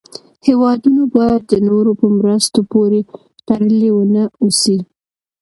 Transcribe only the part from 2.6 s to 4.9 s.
پورې تړلې و نه اوسي.